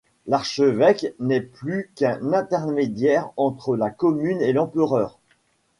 L'archevêque 0.25 1.13
n'est 1.19 1.41
plus 1.41 1.91
qu'un 1.95 2.33
intermédiaire 2.33 3.29
entre 3.37 3.75
la 3.75 3.91
commune 3.91 4.41
et 4.41 4.51
l'empereur. 4.51 5.19